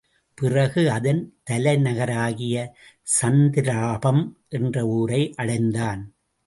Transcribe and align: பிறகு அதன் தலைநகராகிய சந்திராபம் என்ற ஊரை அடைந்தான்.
பிறகு 0.37 0.83
அதன் 0.91 1.19
தலைநகராகிய 1.49 2.55
சந்திராபம் 3.21 4.23
என்ற 4.49 4.85
ஊரை 4.87 5.33
அடைந்தான். 5.35 6.01